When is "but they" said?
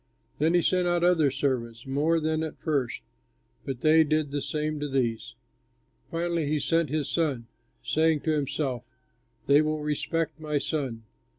3.67-4.03